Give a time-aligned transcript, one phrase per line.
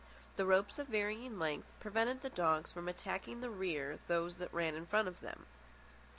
[0.35, 4.73] The ropes of varying length prevented the dogs attacking from the rear those that ran
[4.73, 5.45] in front of them.